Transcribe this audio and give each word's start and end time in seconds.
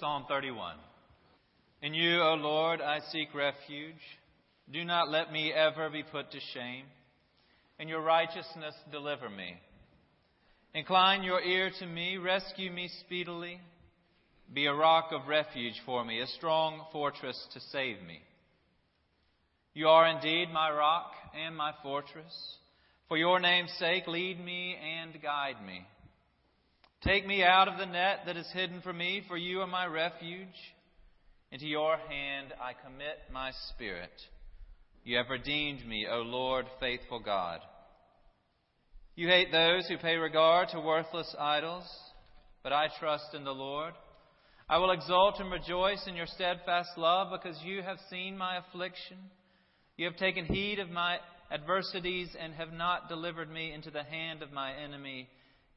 Psalm 0.00 0.24
31. 0.28 0.76
In 1.82 1.92
you, 1.92 2.20
O 2.20 2.34
Lord, 2.34 2.80
I 2.80 3.00
seek 3.10 3.34
refuge. 3.34 3.94
Do 4.72 4.84
not 4.84 5.10
let 5.10 5.32
me 5.32 5.52
ever 5.52 5.90
be 5.90 6.04
put 6.04 6.30
to 6.30 6.38
shame. 6.54 6.84
In 7.80 7.88
your 7.88 8.02
righteousness, 8.02 8.74
deliver 8.92 9.28
me. 9.28 9.54
Incline 10.72 11.24
your 11.24 11.40
ear 11.40 11.70
to 11.80 11.86
me, 11.86 12.16
rescue 12.16 12.70
me 12.70 12.88
speedily. 13.00 13.58
Be 14.52 14.66
a 14.66 14.74
rock 14.74 15.10
of 15.10 15.26
refuge 15.26 15.80
for 15.84 16.04
me, 16.04 16.20
a 16.20 16.26
strong 16.26 16.84
fortress 16.92 17.36
to 17.54 17.60
save 17.72 18.00
me. 18.06 18.20
You 19.74 19.88
are 19.88 20.06
indeed 20.06 20.48
my 20.52 20.70
rock 20.70 21.10
and 21.44 21.56
my 21.56 21.72
fortress. 21.82 22.56
For 23.08 23.16
your 23.16 23.40
name's 23.40 23.72
sake, 23.78 24.06
lead 24.06 24.38
me 24.44 24.76
and 24.76 25.20
guide 25.20 25.64
me. 25.66 25.84
Take 27.04 27.26
me 27.26 27.44
out 27.44 27.68
of 27.68 27.78
the 27.78 27.86
net 27.86 28.20
that 28.26 28.36
is 28.36 28.50
hidden 28.52 28.80
for 28.80 28.92
me, 28.92 29.22
for 29.28 29.36
you 29.36 29.60
are 29.60 29.68
my 29.68 29.86
refuge. 29.86 30.48
Into 31.52 31.66
your 31.66 31.96
hand 31.96 32.52
I 32.60 32.72
commit 32.72 33.18
my 33.32 33.52
spirit. 33.72 34.10
You 35.04 35.16
have 35.18 35.30
redeemed 35.30 35.86
me, 35.86 36.06
O 36.10 36.18
Lord, 36.18 36.66
faithful 36.80 37.20
God. 37.20 37.60
You 39.14 39.28
hate 39.28 39.52
those 39.52 39.86
who 39.86 39.96
pay 39.96 40.16
regard 40.16 40.68
to 40.70 40.80
worthless 40.80 41.34
idols, 41.38 41.88
but 42.62 42.72
I 42.72 42.88
trust 42.98 43.32
in 43.32 43.44
the 43.44 43.54
Lord. 43.54 43.94
I 44.68 44.78
will 44.78 44.90
exult 44.90 45.40
and 45.40 45.50
rejoice 45.50 46.04
in 46.08 46.16
your 46.16 46.26
steadfast 46.26 46.90
love 46.96 47.28
because 47.30 47.58
you 47.64 47.80
have 47.80 47.98
seen 48.10 48.36
my 48.36 48.58
affliction. 48.58 49.16
You 49.96 50.06
have 50.06 50.16
taken 50.16 50.44
heed 50.44 50.78
of 50.78 50.90
my 50.90 51.18
adversities 51.50 52.28
and 52.38 52.52
have 52.54 52.72
not 52.72 53.08
delivered 53.08 53.50
me 53.50 53.72
into 53.72 53.90
the 53.90 54.02
hand 54.02 54.42
of 54.42 54.52
my 54.52 54.74
enemy. 54.74 55.28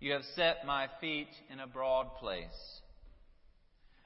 You 0.02 0.14
have 0.14 0.24
set 0.36 0.66
my 0.66 0.88
feet 1.00 1.28
in 1.54 1.60
a 1.60 1.68
broad 1.68 2.16
place. 2.20 2.82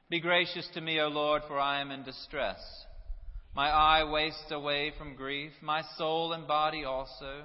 Be 0.09 0.19
gracious 0.19 0.67
to 0.73 0.81
me, 0.81 0.99
O 0.99 1.07
Lord, 1.07 1.43
for 1.47 1.57
I 1.57 1.79
am 1.79 1.89
in 1.89 2.03
distress. 2.03 2.59
My 3.55 3.69
eye 3.69 4.03
wastes 4.03 4.51
away 4.51 4.91
from 4.97 5.15
grief, 5.15 5.53
my 5.61 5.83
soul 5.97 6.33
and 6.33 6.45
body 6.45 6.83
also. 6.83 7.43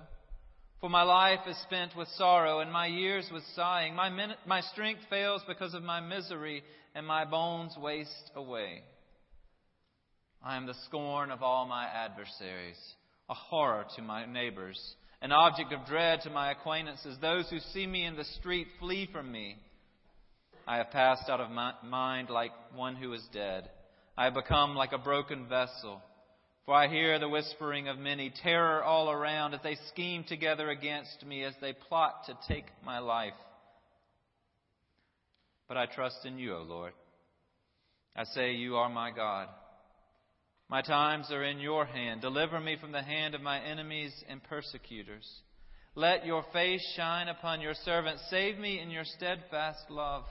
For 0.80 0.90
my 0.90 1.04
life 1.04 1.38
is 1.46 1.56
spent 1.62 1.94
with 1.96 2.08
sorrow, 2.16 2.58
and 2.58 2.72
my 2.72 2.88
years 2.88 3.30
with 3.32 3.44
sighing. 3.54 3.94
My, 3.94 4.10
min- 4.10 4.34
my 4.46 4.62
strength 4.62 5.02
fails 5.08 5.42
because 5.46 5.72
of 5.72 5.84
my 5.84 6.00
misery, 6.00 6.64
and 6.96 7.06
my 7.06 7.24
bones 7.24 7.76
waste 7.78 8.32
away. 8.34 8.82
I 10.42 10.56
am 10.56 10.66
the 10.66 10.74
scorn 10.86 11.30
of 11.30 11.44
all 11.44 11.66
my 11.66 11.86
adversaries, 11.86 12.80
a 13.28 13.34
horror 13.34 13.84
to 13.94 14.02
my 14.02 14.26
neighbors 14.26 14.96
an 15.22 15.32
object 15.32 15.72
of 15.72 15.86
dread 15.86 16.20
to 16.22 16.30
my 16.30 16.50
acquaintances. 16.50 17.16
Those 17.20 17.48
who 17.50 17.58
see 17.72 17.86
me 17.86 18.06
in 18.06 18.16
the 18.16 18.24
street 18.24 18.66
flee 18.78 19.08
from 19.12 19.30
me. 19.30 19.56
I 20.66 20.76
have 20.76 20.90
passed 20.90 21.28
out 21.28 21.40
of 21.40 21.50
my 21.50 21.74
mind 21.84 22.30
like 22.30 22.52
one 22.74 22.96
who 22.96 23.12
is 23.12 23.26
dead. 23.32 23.68
I 24.16 24.24
have 24.24 24.34
become 24.34 24.74
like 24.74 24.92
a 24.92 24.98
broken 24.98 25.48
vessel. 25.48 26.00
For 26.66 26.74
I 26.74 26.88
hear 26.88 27.18
the 27.18 27.28
whispering 27.28 27.88
of 27.88 27.98
many, 27.98 28.32
terror 28.42 28.82
all 28.84 29.10
around 29.10 29.54
as 29.54 29.60
they 29.62 29.76
scheme 29.88 30.24
together 30.24 30.70
against 30.70 31.26
me, 31.26 31.42
as 31.42 31.54
they 31.60 31.72
plot 31.72 32.26
to 32.26 32.38
take 32.46 32.66
my 32.84 32.98
life. 32.98 33.32
But 35.68 35.76
I 35.76 35.86
trust 35.86 36.24
in 36.24 36.38
you, 36.38 36.54
O 36.54 36.62
Lord. 36.62 36.92
I 38.14 38.24
say, 38.24 38.52
You 38.52 38.76
are 38.76 38.88
my 38.88 39.10
God. 39.10 39.48
My 40.70 40.82
times 40.82 41.32
are 41.32 41.42
in 41.42 41.58
your 41.58 41.84
hand. 41.84 42.20
Deliver 42.20 42.60
me 42.60 42.76
from 42.80 42.92
the 42.92 43.02
hand 43.02 43.34
of 43.34 43.40
my 43.40 43.58
enemies 43.58 44.12
and 44.28 44.40
persecutors. 44.44 45.28
Let 45.96 46.24
your 46.24 46.44
face 46.52 46.80
shine 46.96 47.26
upon 47.26 47.60
your 47.60 47.74
servant. 47.74 48.20
Save 48.30 48.56
me 48.56 48.80
in 48.80 48.88
your 48.88 49.02
steadfast 49.04 49.90
love. 49.90 50.22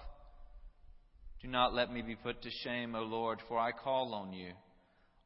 Do 1.42 1.50
not 1.50 1.73
let 1.73 1.92
me 1.92 2.02
be 2.02 2.16
put 2.16 2.42
to 2.44 2.50
shame, 2.64 2.96
O 2.96 3.02
Lord, 3.02 3.40
for 3.50 3.59
I 3.59 3.73
call 3.73 4.14
on 4.14 4.31
you. 4.31 4.54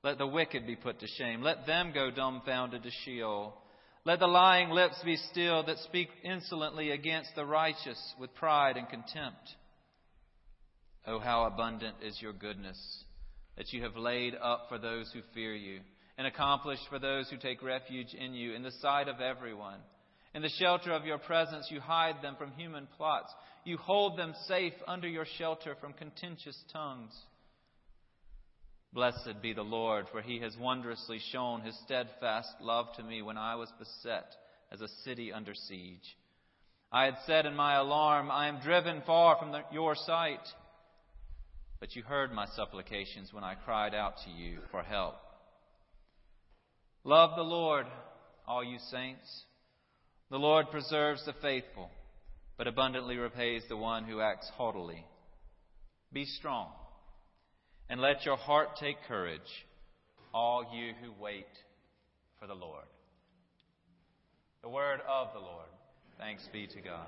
Let 0.04 0.18
the 0.18 0.26
wicked 0.26 0.66
be 0.66 0.76
put 0.76 1.00
to 1.00 1.08
shame. 1.08 1.44
Let 1.44 1.68
them 1.68 1.92
go 1.94 2.10
dumbfounded 2.10 2.82
to 2.82 2.90
Sheol. 3.06 3.56
Let 4.06 4.20
the 4.20 4.28
lying 4.28 4.72
lips 4.72 5.00
be 5.06 5.16
still 5.32 5.64
that 5.66 5.78
speak 5.78 6.10
insolently 6.24 6.90
against 6.90 7.36
the 7.36 7.46
righteous 7.46 8.00
with 8.20 8.34
pride 8.34 8.78
and 8.78 8.90
contempt. 8.90 9.48
Oh, 11.06 11.20
how 11.20 11.46
abundant 11.46 11.98
is 12.02 12.20
your 12.20 12.34
goodness! 12.34 13.04
That 13.58 13.72
you 13.72 13.84
have 13.84 13.96
laid 13.96 14.36
up 14.42 14.66
for 14.70 14.78
those 14.78 15.12
who 15.14 15.22
fear 15.34 15.54
you, 15.54 15.80
and 16.18 16.28
accomplished 16.28 16.84
for 16.90 17.00
those 17.00 17.30
who 17.30 17.38
take 17.38 17.62
refuge 17.64 18.14
in 18.14 18.34
you, 18.34 18.54
in 18.54 18.64
the 18.64 18.72
sight 18.82 19.08
of 19.08 19.22
everyone. 19.22 19.80
In 20.34 20.42
the 20.42 20.50
shelter 20.50 20.92
of 20.92 21.06
your 21.06 21.20
presence, 21.20 21.68
you 21.70 21.80
hide 21.80 22.22
them 22.22 22.36
from 22.38 22.52
human 22.52 22.88
plots. 22.98 23.32
You 23.66 23.78
hold 23.78 24.18
them 24.18 24.34
safe 24.48 24.74
under 24.88 25.08
your 25.08 25.26
shelter 25.38 25.76
from 25.80 25.94
contentious 25.94 26.58
tongues. 26.72 27.14
Blessed 28.94 29.42
be 29.42 29.54
the 29.54 29.64
Lord, 29.64 30.06
for 30.12 30.22
he 30.22 30.40
has 30.40 30.56
wondrously 30.60 31.20
shown 31.32 31.62
his 31.62 31.78
steadfast 31.86 32.50
love 32.62 32.88
to 32.98 33.04
me 33.04 33.22
when 33.22 33.38
I 33.38 33.56
was 33.56 33.72
beset 33.80 34.36
as 34.72 34.82
a 34.82 34.88
city 35.04 35.32
under 35.32 35.54
siege. 35.54 36.18
I 36.92 37.06
had 37.06 37.16
said 37.26 37.46
in 37.48 37.56
my 37.56 37.76
alarm, 37.76 38.30
I 38.30 38.48
am 38.48 38.60
driven 38.62 39.02
far 39.06 39.38
from 39.38 39.52
the, 39.52 39.62
your 39.72 39.96
sight. 39.96 40.48
But 41.84 41.98
you 41.98 42.02
heard 42.02 42.32
my 42.32 42.46
supplications 42.56 43.34
when 43.34 43.44
I 43.44 43.56
cried 43.56 43.94
out 43.94 44.14
to 44.24 44.30
you 44.32 44.60
for 44.72 44.82
help. 44.84 45.16
Love 47.04 47.32
the 47.36 47.44
Lord, 47.44 47.86
all 48.48 48.64
you 48.64 48.78
saints. 48.90 49.44
The 50.32 50.40
Lord 50.40 50.72
preserves 50.72 51.26
the 51.26 51.34
faithful, 51.42 51.90
but 52.58 52.68
abundantly 52.68 53.18
repays 53.18 53.64
the 53.68 53.76
one 53.76 54.06
who 54.06 54.22
acts 54.22 54.50
haughtily. 54.56 55.06
Be 56.14 56.24
strong, 56.24 56.70
and 57.90 58.00
let 58.00 58.24
your 58.24 58.38
heart 58.38 58.78
take 58.80 59.04
courage, 59.06 59.42
all 60.34 60.64
you 60.74 60.94
who 61.04 61.12
wait 61.22 61.48
for 62.40 62.48
the 62.48 62.54
Lord. 62.54 62.86
The 64.62 64.70
word 64.70 65.02
of 65.02 65.34
the 65.34 65.42
Lord. 65.42 65.68
Thanks 66.18 66.48
be 66.54 66.66
to 66.66 66.80
God. 66.80 67.08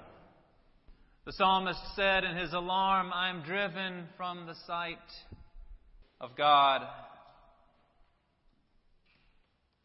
The 1.26 1.34
psalmist 1.34 1.80
said 1.96 2.24
in 2.24 2.38
his 2.38 2.54
alarm, 2.54 3.12
I 3.12 3.32
am 3.32 3.42
driven 3.42 4.06
from 4.16 4.46
the 4.46 4.54
sight 4.68 5.00
of 6.22 6.38
God. 6.38 6.84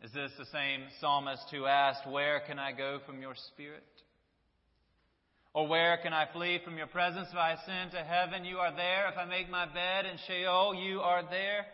Is 0.04 0.12
this 0.12 0.32
the 0.36 0.44
same 0.52 0.82
psalmist 1.00 1.44
who 1.50 1.64
asked, 1.64 2.06
Where 2.06 2.40
can 2.40 2.58
I 2.58 2.72
go 2.72 2.98
from 3.06 3.22
your 3.22 3.32
spirit? 3.54 3.86
Or 5.54 5.66
where 5.66 5.96
can 6.02 6.12
I 6.12 6.28
flee 6.30 6.60
from 6.62 6.76
your 6.76 6.88
presence? 6.88 7.28
If 7.30 7.38
I 7.38 7.52
ascend 7.52 7.92
to 7.92 8.04
heaven, 8.04 8.44
you 8.44 8.58
are 8.58 8.76
there. 8.76 9.08
If 9.10 9.16
I 9.16 9.24
make 9.24 9.48
my 9.48 9.64
bed 9.64 10.04
in 10.04 10.18
Sheol, 10.26 10.74
you 10.74 11.00
are 11.00 11.22
there. 11.22 11.64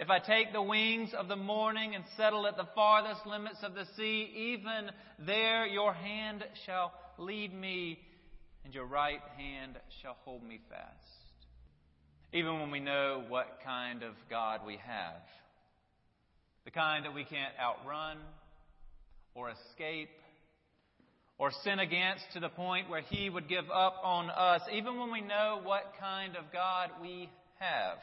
If 0.00 0.10
I 0.10 0.18
take 0.18 0.52
the 0.52 0.60
wings 0.60 1.10
of 1.16 1.28
the 1.28 1.36
morning 1.36 1.94
and 1.94 2.02
settle 2.16 2.44
at 2.48 2.56
the 2.56 2.68
farthest 2.74 3.24
limits 3.24 3.58
of 3.62 3.74
the 3.74 3.86
sea, 3.96 4.56
even 4.56 4.90
there 5.24 5.64
your 5.64 5.94
hand 5.94 6.42
shall 6.66 6.92
lead 7.18 7.54
me 7.54 8.00
and 8.64 8.74
your 8.74 8.86
right 8.86 9.20
hand 9.36 9.76
shall 10.00 10.16
hold 10.24 10.42
me 10.42 10.60
fast. 10.68 11.22
Even 12.32 12.60
when 12.60 12.70
we 12.70 12.80
know 12.80 13.24
what 13.28 13.58
kind 13.64 14.02
of 14.02 14.14
God 14.30 14.60
we 14.66 14.78
have, 14.86 15.20
the 16.64 16.70
kind 16.70 17.04
that 17.04 17.14
we 17.14 17.24
can't 17.24 17.52
outrun 17.60 18.18
or 19.34 19.50
escape 19.50 20.08
or 21.38 21.50
sin 21.64 21.78
against 21.78 22.24
to 22.34 22.40
the 22.40 22.48
point 22.48 22.88
where 22.88 23.02
He 23.02 23.28
would 23.28 23.48
give 23.48 23.68
up 23.70 23.96
on 24.04 24.30
us, 24.30 24.62
even 24.72 24.98
when 24.98 25.10
we 25.10 25.20
know 25.20 25.60
what 25.62 25.92
kind 25.98 26.36
of 26.36 26.44
God 26.52 26.90
we 27.00 27.28
have, 27.58 27.98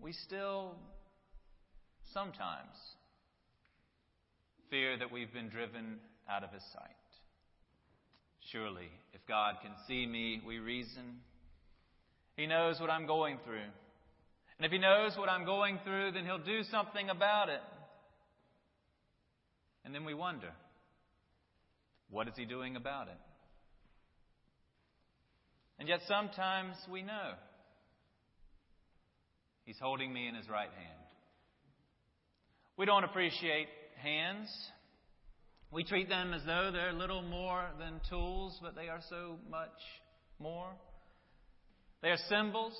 we 0.00 0.12
still 0.12 0.76
sometimes 2.14 2.76
fear 4.70 4.96
that 4.96 5.12
we've 5.12 5.32
been 5.32 5.48
driven 5.48 5.98
out 6.30 6.44
of 6.44 6.52
His 6.52 6.62
sight. 6.72 6.99
Surely, 8.52 8.88
if 9.12 9.20
God 9.28 9.56
can 9.62 9.72
see 9.86 10.06
me, 10.06 10.42
we 10.44 10.58
reason. 10.58 11.20
He 12.36 12.46
knows 12.46 12.80
what 12.80 12.90
I'm 12.90 13.06
going 13.06 13.38
through. 13.44 13.58
And 14.58 14.66
if 14.66 14.72
He 14.72 14.78
knows 14.78 15.12
what 15.16 15.28
I'm 15.28 15.44
going 15.44 15.78
through, 15.84 16.12
then 16.12 16.24
He'll 16.24 16.38
do 16.38 16.62
something 16.64 17.10
about 17.10 17.48
it. 17.48 17.60
And 19.84 19.94
then 19.94 20.04
we 20.04 20.14
wonder 20.14 20.50
what 22.10 22.26
is 22.26 22.34
He 22.36 22.44
doing 22.44 22.76
about 22.76 23.06
it? 23.08 23.18
And 25.78 25.88
yet 25.88 26.00
sometimes 26.08 26.74
we 26.90 27.02
know 27.02 27.32
He's 29.64 29.78
holding 29.80 30.12
me 30.12 30.26
in 30.26 30.34
His 30.34 30.48
right 30.48 30.70
hand. 30.70 31.00
We 32.76 32.86
don't 32.86 33.04
appreciate 33.04 33.68
hands. 34.02 34.48
We 35.72 35.84
treat 35.84 36.08
them 36.08 36.34
as 36.34 36.42
though 36.44 36.70
they're 36.72 36.92
little 36.92 37.22
more 37.22 37.64
than 37.78 38.00
tools, 38.08 38.58
but 38.60 38.74
they 38.74 38.88
are 38.88 39.00
so 39.08 39.36
much 39.48 39.68
more. 40.40 40.70
They 42.02 42.08
are 42.08 42.18
symbols. 42.28 42.76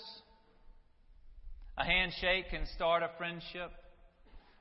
A 1.79 1.85
handshake 1.85 2.51
can 2.51 2.67
start 2.75 3.03
a 3.03 3.11
friendship 3.17 3.71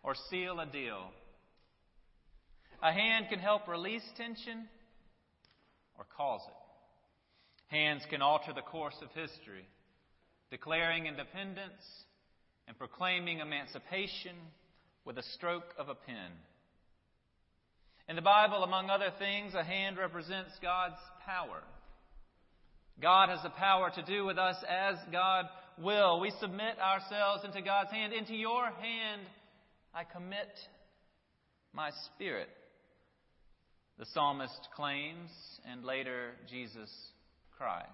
or 0.03 0.13
seal 0.29 0.59
a 0.59 0.65
deal. 0.67 1.11
A 2.83 2.93
hand 2.93 3.25
can 3.29 3.39
help 3.39 3.67
release 3.67 4.03
tension 4.15 4.67
or 5.97 6.05
cause 6.15 6.41
it. 6.47 7.75
Hands 7.75 8.01
can 8.09 8.21
alter 8.21 8.53
the 8.53 8.61
course 8.61 8.95
of 9.01 9.09
history 9.09 9.65
declaring 10.51 11.05
independence 11.05 11.83
and 12.67 12.77
proclaiming 12.77 13.39
emancipation 13.39 14.35
with 15.05 15.17
a 15.17 15.23
stroke 15.35 15.73
of 15.77 15.89
a 15.89 15.95
pen. 15.95 16.31
In 18.09 18.15
the 18.15 18.23
Bible, 18.23 18.63
among 18.63 18.89
other 18.89 19.11
things, 19.19 19.53
a 19.53 19.63
hand 19.63 19.99
represents 19.99 20.49
God's 20.63 20.99
power. 21.27 21.61
God 22.99 23.29
has 23.29 23.43
the 23.43 23.51
power 23.51 23.91
to 23.93 24.01
do 24.01 24.25
with 24.25 24.39
us 24.39 24.55
as 24.67 24.95
God 25.11 25.45
will. 25.77 26.19
We 26.19 26.31
submit 26.41 26.79
ourselves 26.79 27.45
into 27.45 27.61
God's 27.61 27.91
hand. 27.91 28.11
Into 28.11 28.33
your 28.33 28.65
hand 28.65 29.21
I 29.93 30.05
commit 30.05 30.49
my 31.71 31.91
spirit. 32.07 32.49
The 33.99 34.07
psalmist 34.11 34.69
claims, 34.75 35.29
and 35.71 35.85
later 35.85 36.31
Jesus 36.49 36.89
cries. 37.59 37.85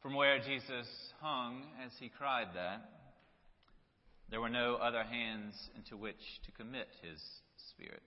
From 0.00 0.14
where 0.14 0.38
Jesus 0.38 0.88
hung 1.20 1.64
as 1.84 1.92
he 2.00 2.08
cried 2.08 2.48
that, 2.54 2.80
there 4.30 4.40
were 4.40 4.48
no 4.48 4.76
other 4.76 5.04
hands 5.04 5.54
into 5.76 5.98
which 5.98 6.16
to 6.46 6.52
commit 6.52 6.88
his 7.02 7.20
spirit. 7.76 8.02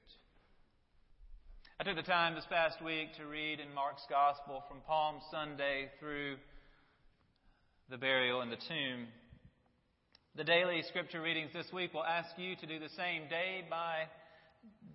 I 1.79 1.83
took 1.83 1.95
the 1.95 2.01
time 2.01 2.33
this 2.33 2.45
past 2.49 2.83
week 2.83 3.15
to 3.17 3.25
read 3.25 3.59
in 3.59 3.73
Mark's 3.73 4.05
Gospel 4.09 4.63
from 4.67 4.81
Palm 4.81 5.17
Sunday 5.31 5.89
through 5.99 6.37
the 7.89 7.97
burial 7.97 8.41
in 8.41 8.49
the 8.49 8.55
tomb. 8.55 9.07
The 10.35 10.43
daily 10.43 10.81
scripture 10.89 11.21
readings 11.21 11.51
this 11.53 11.71
week 11.71 11.93
will 11.93 12.03
ask 12.03 12.29
you 12.37 12.55
to 12.55 12.65
do 12.65 12.79
the 12.79 12.89
same 12.89 13.29
day 13.29 13.63
by 13.69 14.09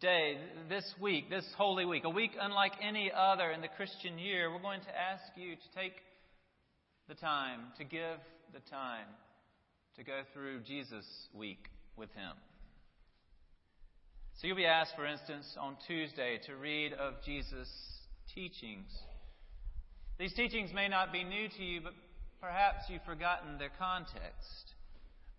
day, 0.00 0.38
this 0.68 0.84
week, 1.00 1.30
this 1.30 1.46
holy 1.56 1.84
week, 1.84 2.02
a 2.04 2.10
week 2.10 2.32
unlike 2.40 2.72
any 2.82 3.12
other 3.16 3.52
in 3.52 3.60
the 3.60 3.68
Christian 3.76 4.18
year. 4.18 4.52
We're 4.52 4.60
going 4.60 4.82
to 4.82 4.98
ask 4.98 5.22
you 5.36 5.54
to 5.54 5.80
take 5.80 5.94
the 7.08 7.14
time, 7.14 7.60
to 7.78 7.84
give 7.84 8.18
the 8.52 8.60
time 8.70 9.06
to 9.96 10.02
go 10.02 10.22
through 10.32 10.60
Jesus 10.60 11.06
week 11.32 11.68
with 11.96 12.10
Him. 12.14 12.32
So 14.44 14.48
you'll 14.48 14.56
be 14.58 14.66
asked, 14.66 14.92
for 14.94 15.06
instance, 15.06 15.46
on 15.58 15.74
Tuesday 15.86 16.38
to 16.44 16.56
read 16.56 16.92
of 16.92 17.14
Jesus' 17.24 17.72
teachings. 18.34 18.92
These 20.18 20.34
teachings 20.34 20.70
may 20.70 20.86
not 20.86 21.14
be 21.14 21.24
new 21.24 21.48
to 21.48 21.64
you, 21.64 21.80
but 21.80 21.94
perhaps 22.42 22.84
you've 22.90 23.04
forgotten 23.04 23.56
their 23.56 23.70
context. 23.78 24.74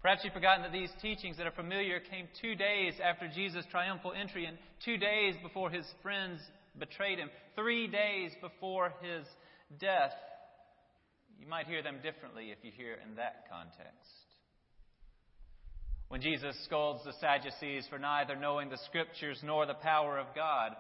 Perhaps 0.01 0.23
you've 0.23 0.33
forgotten 0.33 0.63
that 0.63 0.71
these 0.71 0.89
teachings 1.03 1.37
that 1.37 1.45
are 1.45 1.51
familiar 1.51 1.99
came 1.99 2.27
two 2.41 2.55
days 2.55 2.95
after 2.99 3.27
Jesus' 3.27 3.63
triumphal 3.69 4.11
entry 4.19 4.45
and 4.47 4.57
two 4.83 4.97
days 4.97 5.35
before 5.43 5.69
his 5.69 5.85
friends 6.01 6.41
betrayed 6.79 7.19
him, 7.19 7.29
three 7.53 7.85
days 7.85 8.31
before 8.41 8.91
his 9.03 9.27
death. 9.79 10.13
You 11.39 11.45
might 11.45 11.67
hear 11.67 11.83
them 11.83 11.97
differently 12.01 12.49
if 12.49 12.57
you 12.63 12.71
hear 12.75 12.97
in 13.07 13.17
that 13.17 13.45
context. 13.51 14.24
When 16.07 16.21
Jesus 16.21 16.55
scolds 16.65 17.03
the 17.03 17.13
Sadducees 17.19 17.87
for 17.89 17.97
neither 17.97 18.35
knowing 18.35 18.69
the 18.69 18.77
Scriptures 18.85 19.39
nor 19.43 19.65
the 19.65 19.73
power 19.73 20.19
of 20.19 20.27
God, 20.35 20.71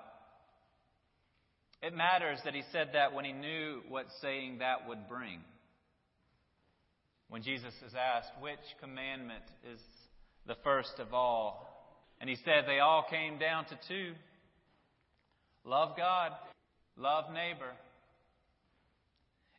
it 1.81 1.95
matters 1.95 2.39
that 2.45 2.53
he 2.53 2.63
said 2.71 2.89
that 2.93 3.13
when 3.13 3.25
he 3.25 3.31
knew 3.33 3.81
what 3.89 4.05
saying 4.21 4.59
that 4.59 4.87
would 4.87 5.09
bring. 5.09 5.39
When 7.27 7.41
Jesus 7.41 7.73
is 7.85 7.93
asked, 7.93 8.29
which 8.39 8.59
commandment 8.79 9.43
is 9.71 9.79
the 10.47 10.55
first 10.63 10.99
of 10.99 11.13
all? 11.13 11.71
And 12.21 12.29
he 12.29 12.37
said 12.37 12.63
they 12.65 12.79
all 12.79 13.05
came 13.09 13.37
down 13.39 13.65
to 13.65 13.79
two 13.87 14.13
love 15.63 15.97
God, 15.97 16.31
love 16.97 17.25
neighbor. 17.33 17.71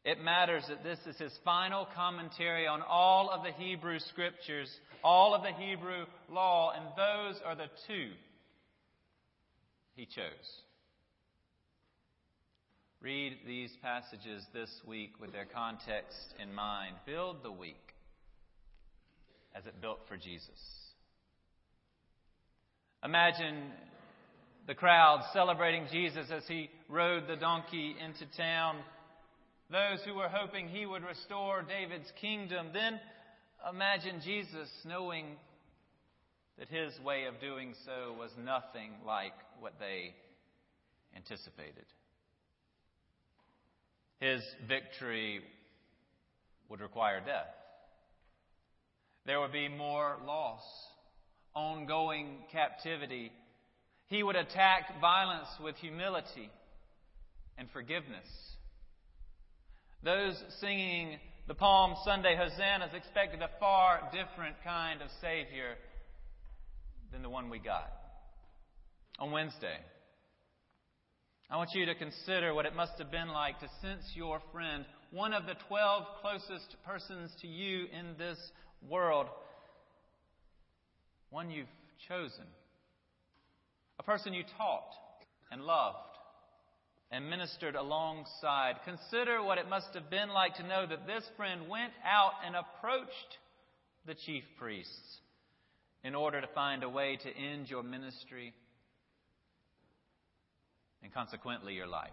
It 0.06 0.22
matters 0.22 0.62
that 0.68 0.84
this 0.84 1.00
is 1.04 1.18
his 1.18 1.32
final 1.44 1.84
commentary 1.96 2.68
on 2.68 2.80
all 2.80 3.28
of 3.28 3.42
the 3.42 3.50
Hebrew 3.50 3.98
scriptures, 3.98 4.70
all 5.02 5.34
of 5.34 5.42
the 5.42 5.50
Hebrew 5.50 6.04
law, 6.30 6.70
and 6.70 6.84
those 6.96 7.42
are 7.44 7.56
the 7.56 7.66
two 7.88 8.10
he 9.96 10.06
chose. 10.06 10.62
Read 13.00 13.38
these 13.48 13.72
passages 13.82 14.44
this 14.54 14.70
week 14.86 15.14
with 15.20 15.32
their 15.32 15.44
context 15.44 16.34
in 16.40 16.54
mind. 16.54 16.94
Build 17.04 17.42
the 17.42 17.50
week 17.50 17.74
as 19.56 19.66
it 19.66 19.80
built 19.80 19.98
for 20.06 20.16
Jesus. 20.16 20.48
Imagine 23.04 23.72
the 24.68 24.74
crowd 24.74 25.24
celebrating 25.32 25.88
Jesus 25.90 26.28
as 26.30 26.44
he 26.46 26.70
rode 26.88 27.26
the 27.26 27.34
donkey 27.34 27.96
into 28.00 28.24
town 28.36 28.76
those 29.70 29.98
who 30.04 30.14
were 30.14 30.28
hoping 30.28 30.68
he 30.68 30.86
would 30.86 31.02
restore 31.02 31.62
David's 31.62 32.12
kingdom. 32.20 32.68
Then 32.72 33.00
imagine 33.68 34.20
Jesus 34.24 34.68
knowing 34.84 35.36
that 36.58 36.68
his 36.68 36.92
way 37.00 37.24
of 37.24 37.40
doing 37.40 37.74
so 37.84 38.14
was 38.18 38.30
nothing 38.42 38.92
like 39.04 39.32
what 39.60 39.74
they 39.78 40.14
anticipated. 41.16 41.84
His 44.20 44.42
victory 44.66 45.40
would 46.68 46.80
require 46.80 47.20
death. 47.20 47.54
There 49.26 49.40
would 49.40 49.52
be 49.52 49.68
more 49.68 50.16
loss, 50.26 50.62
ongoing 51.54 52.44
captivity. 52.52 53.32
He 54.06 54.22
would 54.22 54.36
attack 54.36 55.00
violence 55.00 55.48
with 55.62 55.76
humility 55.76 56.50
and 57.58 57.68
forgiveness. 57.72 58.28
Those 60.06 60.40
singing 60.60 61.18
the 61.48 61.54
Palm 61.54 61.96
Sunday 62.04 62.36
hosannas 62.36 62.94
expected 62.94 63.42
a 63.42 63.50
far 63.58 64.02
different 64.12 64.54
kind 64.62 65.02
of 65.02 65.08
Savior 65.20 65.74
than 67.10 67.22
the 67.22 67.28
one 67.28 67.50
we 67.50 67.58
got. 67.58 67.90
On 69.18 69.32
Wednesday, 69.32 69.78
I 71.50 71.56
want 71.56 71.70
you 71.74 71.86
to 71.86 71.94
consider 71.96 72.54
what 72.54 72.66
it 72.66 72.76
must 72.76 72.92
have 72.98 73.10
been 73.10 73.26
like 73.26 73.58
to 73.58 73.68
sense 73.82 74.04
your 74.14 74.40
friend, 74.52 74.84
one 75.10 75.34
of 75.34 75.44
the 75.44 75.56
12 75.66 76.04
closest 76.22 76.76
persons 76.86 77.32
to 77.40 77.48
you 77.48 77.86
in 77.92 78.16
this 78.16 78.38
world, 78.88 79.26
one 81.30 81.50
you've 81.50 81.66
chosen, 82.06 82.46
a 83.98 84.04
person 84.04 84.32
you 84.32 84.44
taught 84.56 84.92
and 85.50 85.62
loved 85.62 86.15
and 87.10 87.30
ministered 87.30 87.76
alongside. 87.76 88.74
Consider 88.84 89.42
what 89.42 89.58
it 89.58 89.68
must 89.68 89.88
have 89.94 90.10
been 90.10 90.30
like 90.30 90.56
to 90.56 90.66
know 90.66 90.86
that 90.86 91.06
this 91.06 91.24
friend 91.36 91.68
went 91.68 91.92
out 92.04 92.32
and 92.44 92.56
approached 92.56 93.38
the 94.06 94.14
chief 94.14 94.44
priests 94.58 95.18
in 96.02 96.14
order 96.14 96.40
to 96.40 96.46
find 96.48 96.82
a 96.82 96.88
way 96.88 97.16
to 97.16 97.36
end 97.36 97.68
your 97.68 97.82
ministry 97.82 98.52
and 101.02 101.12
consequently 101.12 101.74
your 101.74 101.86
life. 101.86 102.10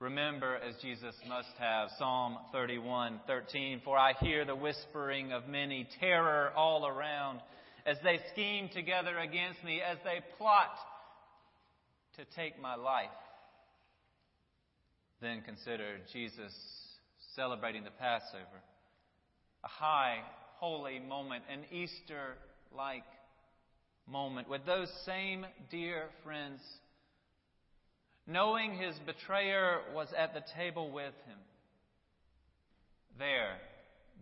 Remember, 0.00 0.56
as 0.56 0.74
Jesus 0.82 1.14
must 1.28 1.48
have, 1.58 1.88
Psalm 1.98 2.36
31 2.52 3.20
13, 3.26 3.80
For 3.84 3.96
I 3.96 4.12
hear 4.20 4.44
the 4.44 4.56
whispering 4.56 5.32
of 5.32 5.48
many, 5.48 5.88
terror 5.98 6.50
all 6.56 6.86
around, 6.86 7.40
as 7.86 7.96
they 8.02 8.18
scheme 8.32 8.68
together 8.74 9.16
against 9.18 9.62
me, 9.64 9.80
as 9.80 9.96
they 10.04 10.20
plot 10.36 10.76
to 12.16 12.24
take 12.36 12.60
my 12.60 12.74
life. 12.74 13.08
Then 15.20 15.42
consider 15.42 15.98
Jesus 16.12 16.52
celebrating 17.34 17.84
the 17.84 17.90
Passover, 17.90 18.62
a 19.64 19.68
high, 19.68 20.18
holy 20.56 20.98
moment, 20.98 21.44
an 21.50 21.64
Easter 21.72 22.36
like 22.76 23.04
moment 24.06 24.48
with 24.48 24.64
those 24.66 24.88
same 25.06 25.46
dear 25.70 26.04
friends, 26.22 26.60
knowing 28.26 28.74
his 28.74 28.94
betrayer 29.06 29.80
was 29.94 30.08
at 30.16 30.34
the 30.34 30.42
table 30.56 30.90
with 30.90 31.14
him, 31.26 31.38
there, 33.18 33.56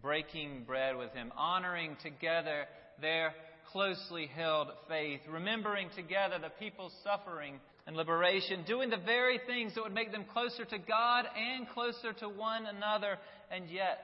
breaking 0.00 0.64
bread 0.66 0.96
with 0.96 1.12
him, 1.12 1.32
honoring 1.36 1.96
together 2.02 2.64
their 3.00 3.32
closely 3.70 4.26
held 4.26 4.68
faith, 4.88 5.20
remembering 5.28 5.88
together 5.96 6.38
the 6.38 6.50
people's 6.58 6.92
suffering 7.02 7.58
and 7.86 7.96
liberation, 7.96 8.64
doing 8.66 8.90
the 8.90 8.96
very 8.96 9.40
things 9.46 9.74
that 9.74 9.82
would 9.82 9.94
make 9.94 10.12
them 10.12 10.24
closer 10.32 10.64
to 10.64 10.78
God 10.78 11.24
and 11.36 11.68
closer 11.68 12.12
to 12.20 12.28
one 12.28 12.66
another. 12.66 13.18
And 13.50 13.68
yet, 13.68 13.98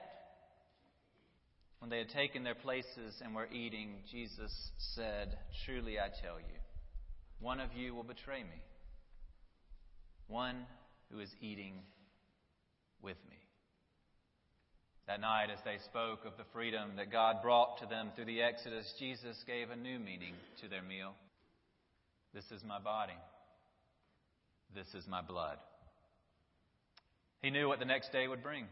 when 1.79 1.89
they 1.89 1.99
had 1.99 2.09
taken 2.09 2.43
their 2.43 2.55
places 2.55 3.21
and 3.23 3.33
were 3.33 3.47
eating, 3.51 3.95
Jesus 4.11 4.51
said, 4.95 5.37
Truly 5.65 5.97
I 5.97 6.09
tell 6.21 6.39
you, 6.39 6.59
one 7.39 7.61
of 7.61 7.71
you 7.73 7.95
will 7.95 8.03
betray 8.03 8.43
me, 8.43 8.61
one 10.27 10.65
who 11.11 11.19
is 11.19 11.29
eating 11.41 11.75
with 13.01 13.17
me. 13.29 13.37
That 15.07 15.21
night, 15.21 15.49
as 15.51 15.59
they 15.63 15.77
spoke 15.85 16.25
of 16.25 16.37
the 16.37 16.43
freedom 16.53 16.91
that 16.97 17.11
God 17.11 17.37
brought 17.41 17.79
to 17.79 17.87
them 17.87 18.11
through 18.13 18.25
the 18.25 18.41
Exodus, 18.41 18.93
Jesus 18.99 19.37
gave 19.47 19.71
a 19.71 19.75
new 19.75 19.97
meaning 19.97 20.35
to 20.61 20.67
their 20.67 20.83
meal. 20.83 21.13
This 22.33 22.45
is 22.51 22.61
my 22.63 22.77
body 22.77 23.15
this 24.75 24.87
is 24.93 25.07
my 25.07 25.21
blood. 25.21 25.57
He 27.41 27.49
knew 27.49 27.67
what 27.67 27.79
the 27.79 27.85
next 27.85 28.11
day 28.11 28.27
would 28.27 28.43
bring. 28.43 28.65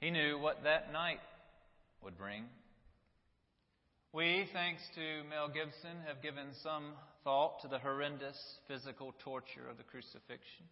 He 0.00 0.10
knew 0.10 0.38
what 0.38 0.64
that 0.64 0.92
night 0.92 1.20
would 2.02 2.18
bring. 2.18 2.44
We, 4.12 4.48
thanks 4.52 4.80
to 4.94 5.28
Mel 5.28 5.48
Gibson, 5.48 6.00
have 6.06 6.22
given 6.22 6.48
some 6.62 6.92
thought 7.24 7.60
to 7.62 7.68
the 7.68 7.78
horrendous 7.78 8.38
physical 8.68 9.14
torture 9.22 9.68
of 9.70 9.76
the 9.76 9.82
crucifixion. 9.84 10.64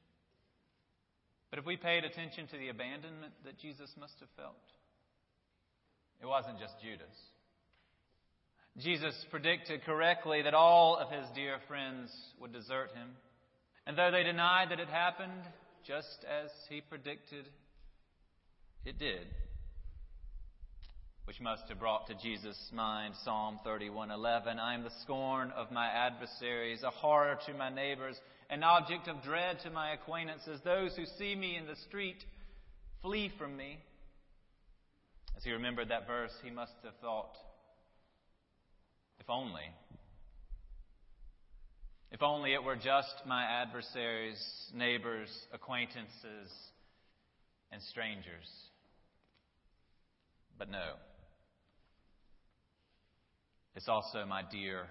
But 1.50 1.59
if 1.59 1.66
we 1.66 1.76
paid 1.76 2.04
attention 2.04 2.47
to 2.49 2.59
the 2.59 2.68
abandonment 2.68 3.33
that 3.44 3.59
Jesus 3.59 3.90
must 4.00 4.14
have 4.21 4.30
felt, 4.37 4.64
it 6.23 6.26
wasn't 6.26 6.59
just 6.59 6.75
Judas. 6.80 7.14
Jesus 8.78 9.14
predicted 9.30 9.84
correctly 9.84 10.42
that 10.42 10.54
all 10.54 10.96
of 10.96 11.10
his 11.10 11.26
dear 11.34 11.58
friends 11.68 12.10
would 12.40 12.52
desert 12.52 12.90
him. 12.94 13.10
And 13.86 13.96
though 13.96 14.10
they 14.10 14.24
denied 14.24 14.70
that 14.70 14.80
it 14.80 14.88
happened, 14.88 15.42
just 15.86 16.24
as 16.28 16.50
he 16.68 16.80
predicted, 16.80 17.46
it 18.84 18.98
did. 18.98 19.26
Which 21.24 21.40
must 21.40 21.68
have 21.68 21.78
brought 21.78 22.08
to 22.08 22.14
Jesus' 22.14 22.70
mind 22.72 23.14
Psalm 23.22 23.60
31:11, 23.64 24.58
I 24.58 24.74
am 24.74 24.82
the 24.82 24.90
scorn 25.02 25.52
of 25.52 25.70
my 25.70 25.86
adversaries, 25.86 26.82
a 26.82 26.90
horror 26.90 27.38
to 27.46 27.54
my 27.54 27.70
neighbors, 27.70 28.20
an 28.50 28.62
object 28.62 29.08
of 29.08 29.22
dread 29.22 29.60
to 29.60 29.70
my 29.70 29.92
acquaintances. 29.92 30.60
Those 30.62 30.96
who 30.96 31.06
see 31.06 31.34
me 31.34 31.56
in 31.56 31.66
the 31.66 31.76
street 31.76 32.22
flee 33.02 33.30
from 33.38 33.56
me. 33.56 33.78
As 35.36 35.44
he 35.44 35.52
remembered 35.52 35.88
that 35.90 36.06
verse, 36.06 36.32
he 36.42 36.50
must 36.50 36.74
have 36.82 36.96
thought, 37.00 37.36
if 39.21 39.28
only, 39.28 39.62
if 42.11 42.23
only 42.23 42.54
it 42.54 42.62
were 42.62 42.76
just 42.76 43.14
my 43.26 43.44
adversaries, 43.44 44.40
neighbors, 44.73 45.28
acquaintances, 45.52 46.50
and 47.73 47.83
strangers. 47.83 48.49
But 50.59 50.71
no. 50.71 50.92
It's 53.75 53.88
also 53.88 54.25
my 54.25 54.42
dear 54.49 54.87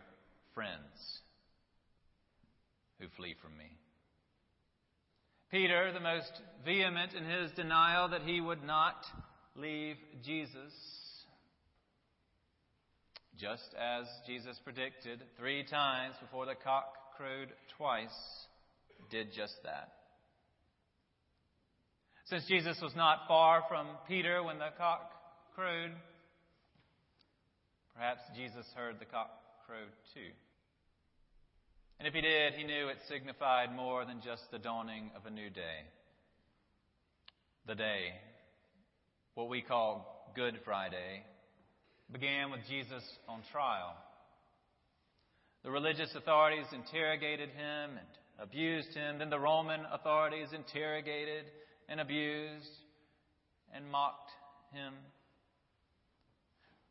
friends 0.53 1.21
who 2.99 3.07
flee 3.15 3.35
from 3.41 3.57
me. 3.57 3.77
Peter, 5.49 5.91
the 5.93 5.99
most 5.99 6.31
vehement 6.65 7.13
in 7.13 7.23
his 7.23 7.51
denial 7.51 8.09
that 8.09 8.23
he 8.23 8.41
would 8.41 8.63
not 8.63 9.05
leave 9.55 9.95
Jesus, 10.25 10.73
just 13.39 13.73
as 13.79 14.05
Jesus 14.27 14.59
predicted 14.63 15.21
three 15.37 15.63
times 15.63 16.15
before 16.21 16.45
the 16.45 16.55
cock 16.55 16.93
crowed 17.17 17.49
twice, 17.77 18.09
did 19.09 19.33
just 19.35 19.55
that. 19.63 19.89
Since 22.25 22.45
Jesus 22.47 22.79
was 22.81 22.95
not 22.95 23.27
far 23.27 23.63
from 23.67 23.87
Peter 24.07 24.43
when 24.43 24.57
the 24.57 24.69
cock 24.77 25.11
crowed, 25.55 25.91
perhaps 27.95 28.21
Jesus 28.35 28.65
heard 28.75 28.99
the 28.99 29.05
cock 29.05 29.29
crow 29.65 29.85
too. 30.13 30.31
And 31.99 32.07
if 32.07 32.13
he 32.13 32.21
did, 32.21 32.53
he 32.53 32.63
knew 32.63 32.87
it 32.87 32.97
signified 33.07 33.75
more 33.75 34.05
than 34.05 34.21
just 34.23 34.43
the 34.51 34.59
dawning 34.59 35.11
of 35.15 35.25
a 35.25 35.29
new 35.29 35.49
day. 35.49 35.85
The 37.67 37.75
day, 37.75 38.13
what 39.35 39.49
we 39.49 39.61
call 39.61 40.31
Good 40.35 40.59
Friday, 40.65 41.23
began 42.13 42.51
with 42.51 42.61
Jesus 42.69 43.03
on 43.27 43.41
trial. 43.51 43.95
The 45.63 45.71
religious 45.71 46.13
authorities 46.15 46.65
interrogated 46.71 47.49
him 47.49 47.97
and 47.97 48.07
abused 48.39 48.93
him. 48.93 49.17
Then 49.17 49.31
the 49.31 49.39
Roman 49.39 49.81
authorities 49.91 50.49
interrogated 50.53 51.45
and 51.89 51.99
abused 51.99 52.69
and 53.73 53.89
mocked 53.89 54.29
him. 54.73 54.93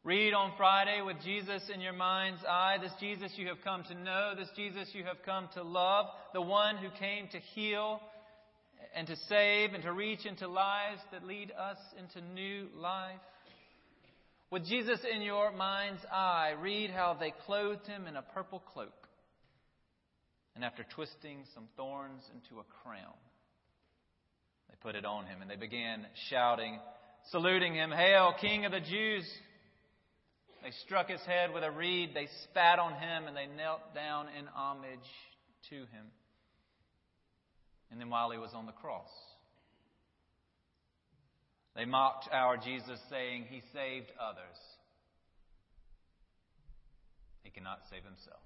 Read 0.02 0.35
on 0.35 0.52
Friday 0.57 1.00
with 1.07 1.17
Jesus 1.25 1.62
in 1.73 1.81
your 1.81 1.93
mind's 1.93 2.43
eye, 2.49 2.79
this 2.83 2.93
Jesus 2.99 3.31
you 3.37 3.47
have 3.47 3.62
come 3.62 3.85
to 3.85 3.95
know, 3.95 4.33
this 4.37 4.49
Jesus 4.57 4.88
you 4.93 5.05
have 5.05 5.19
come 5.25 5.49
to 5.55 5.62
love, 5.62 6.07
the 6.35 6.43
one 6.43 6.76
who 6.79 6.88
came 6.99 7.29
to 7.29 7.38
heal 7.55 8.00
and 8.97 9.07
to 9.07 9.14
save 9.29 9.75
and 9.75 9.85
to 9.85 9.93
reach 9.93 10.26
into 10.26 10.49
lives 10.49 11.00
that 11.12 11.25
lead 11.25 11.52
us 11.52 11.79
into 11.97 12.26
new 12.35 12.67
life. 12.76 13.21
With 14.52 14.66
Jesus 14.66 15.00
in 15.11 15.23
your 15.23 15.50
mind's 15.50 16.04
eye, 16.12 16.52
read 16.61 16.90
how 16.90 17.16
they 17.18 17.32
clothed 17.47 17.87
him 17.87 18.06
in 18.06 18.16
a 18.16 18.23
purple 18.23 18.62
cloak. 18.75 19.09
And 20.54 20.62
after 20.62 20.85
twisting 20.94 21.44
some 21.54 21.68
thorns 21.75 22.23
into 22.35 22.61
a 22.61 22.64
crown, 22.82 23.16
they 24.68 24.75
put 24.82 24.94
it 24.94 25.06
on 25.06 25.25
him 25.25 25.40
and 25.40 25.50
they 25.50 25.56
began 25.56 26.04
shouting, 26.28 26.78
saluting 27.30 27.75
him, 27.75 27.92
Hail, 27.92 28.35
King 28.38 28.66
of 28.66 28.73
the 28.73 28.80
Jews! 28.80 29.25
They 30.62 30.73
struck 30.85 31.09
his 31.09 31.23
head 31.23 31.54
with 31.54 31.64
a 31.64 31.71
reed, 31.71 32.11
they 32.14 32.28
spat 32.44 32.78
on 32.78 32.92
him, 32.92 33.28
and 33.28 33.35
they 33.35 33.47
knelt 33.56 33.94
down 33.94 34.26
in 34.38 34.47
homage 34.49 34.99
to 35.71 35.76
him. 35.76 36.12
And 37.90 37.99
then 37.99 38.11
while 38.11 38.30
he 38.30 38.38
was 38.38 38.50
on 38.54 38.66
the 38.66 38.73
cross, 38.73 39.09
they 41.76 41.85
mocked 41.85 42.29
our 42.33 42.57
Jesus, 42.57 43.00
saying, 43.09 43.47
He 43.49 43.62
saved 43.73 44.11
others. 44.21 44.59
He 47.43 47.50
cannot 47.50 47.81
save 47.91 48.05
himself. 48.05 48.41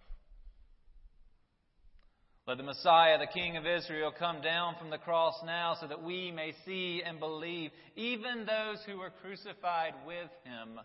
Let 2.46 2.58
the 2.58 2.62
Messiah, 2.62 3.18
the 3.18 3.26
King 3.26 3.56
of 3.56 3.66
Israel, 3.66 4.12
come 4.16 4.40
down 4.40 4.76
from 4.78 4.90
the 4.90 4.98
cross 4.98 5.34
now 5.44 5.76
so 5.80 5.88
that 5.88 6.04
we 6.04 6.30
may 6.30 6.52
see 6.64 7.02
and 7.04 7.18
believe. 7.18 7.72
Even 7.96 8.46
those 8.46 8.78
who 8.86 8.98
were 8.98 9.10
crucified 9.20 9.94
with 10.06 10.30
him 10.44 10.78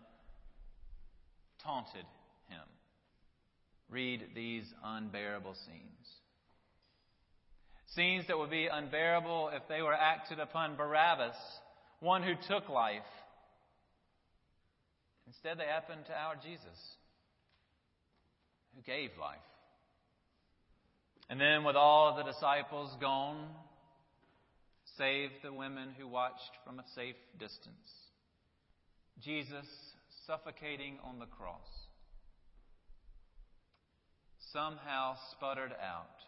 taunted 1.62 2.04
him. 2.48 2.66
Read 3.88 4.22
these 4.34 4.64
unbearable 4.84 5.54
scenes. 5.66 6.08
Scenes 7.94 8.26
that 8.26 8.38
would 8.38 8.50
be 8.50 8.66
unbearable 8.66 9.50
if 9.54 9.62
they 9.68 9.82
were 9.82 9.94
acted 9.94 10.40
upon 10.40 10.74
Barabbas, 10.74 11.36
one 12.02 12.22
who 12.24 12.34
took 12.48 12.68
life. 12.68 13.00
Instead, 15.28 15.58
they 15.58 15.64
happened 15.64 16.04
to 16.06 16.12
our 16.12 16.34
Jesus, 16.34 16.78
who 18.74 18.82
gave 18.82 19.10
life. 19.20 19.38
And 21.30 21.40
then, 21.40 21.64
with 21.64 21.76
all 21.76 22.16
the 22.16 22.24
disciples 22.24 22.90
gone, 23.00 23.46
save 24.98 25.30
the 25.42 25.52
women 25.52 25.90
who 25.96 26.08
watched 26.08 26.50
from 26.66 26.80
a 26.80 26.84
safe 26.94 27.14
distance, 27.38 27.88
Jesus 29.22 29.66
suffocating 30.26 30.98
on 31.04 31.20
the 31.20 31.26
cross, 31.26 31.68
somehow 34.52 35.14
sputtered 35.30 35.72
out, 35.80 36.18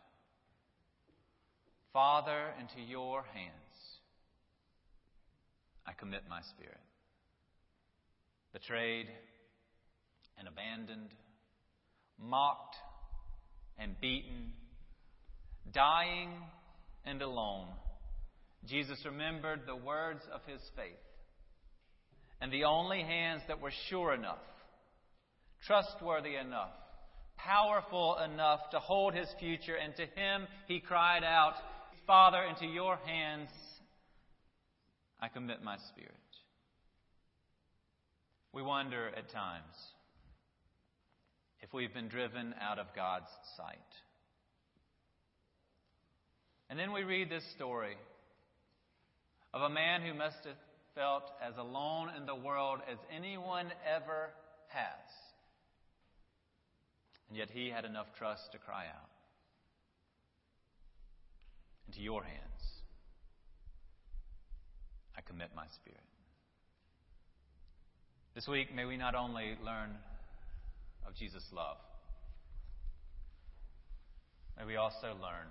Father, 1.93 2.55
into 2.61 2.81
your 2.81 3.25
hands 3.35 3.64
I 5.87 5.93
commit 5.93 6.23
my 6.29 6.41
spirit. 6.55 6.81
Betrayed 8.53 9.07
and 10.39 10.49
abandoned, 10.49 11.11
mocked 12.19 12.77
and 13.79 14.01
beaten, 14.01 14.53
dying 15.73 16.31
and 17.05 17.21
alone, 17.23 17.69
Jesus 18.67 18.99
remembered 19.05 19.63
the 19.67 19.77
words 19.77 20.23
of 20.33 20.41
his 20.47 20.61
faith 20.75 20.93
and 22.41 22.53
the 22.53 22.65
only 22.65 23.03
hands 23.03 23.43
that 23.49 23.61
were 23.61 23.73
sure 23.89 24.15
enough, 24.15 24.39
trustworthy 25.67 26.37
enough, 26.37 26.71
powerful 27.37 28.19
enough 28.19 28.61
to 28.71 28.79
hold 28.79 29.15
his 29.15 29.29
future. 29.39 29.77
And 29.77 29.95
to 29.97 30.03
him 30.03 30.47
he 30.67 30.81
cried 30.81 31.25
out, 31.25 31.55
Father, 32.07 32.43
into 32.43 32.67
your 32.67 32.97
hands 33.07 33.51
I 35.25 35.29
commit 35.29 35.63
my 35.63 35.79
spirit. 35.89 36.13
We 38.53 38.61
wonder 38.61 39.09
at 39.17 39.33
times 39.33 39.75
if 41.63 41.73
we've 41.73 41.95
been 41.95 42.09
driven 42.09 42.55
out 42.61 42.79
of 42.79 42.89
God's 42.95 43.31
sight. 43.57 43.79
And 46.69 46.79
then 46.79 46.93
we 46.93 47.05
read 47.05 47.31
this 47.31 47.43
story 47.57 47.97
of 49.55 49.63
a 49.63 49.71
man 49.71 50.03
who 50.03 50.13
must 50.13 50.45
have 50.45 50.59
felt 50.95 51.31
as 51.43 51.57
alone 51.57 52.11
in 52.19 52.27
the 52.27 52.35
world 52.35 52.81
as 52.87 52.99
anyone 53.11 53.73
ever 53.97 54.29
has. 54.69 55.09
And 57.31 57.39
yet 57.39 57.49
he 57.51 57.71
had 57.71 57.87
enough 57.87 58.09
trust 58.19 58.53
to 58.53 58.59
cry 58.59 58.85
out. 58.89 59.09
Into 61.89 62.03
your 62.03 62.23
hands, 62.23 62.74
commit 65.27 65.51
my 65.55 65.67
spirit. 65.75 66.01
This 68.35 68.49
week, 68.49 68.75
may 68.75 68.85
we 68.85 68.97
not 68.97 69.15
only 69.15 69.57
learn 69.65 69.91
of 71.07 71.15
Jesus' 71.17 71.47
love, 71.53 71.77
may 74.59 74.65
we 74.65 74.77
also 74.77 75.09
learn 75.23 75.47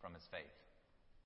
from 0.00 0.14
his 0.14 0.22
faith. 0.30 0.59